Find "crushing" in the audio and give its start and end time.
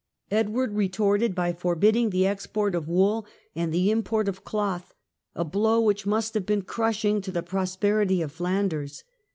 6.63-7.21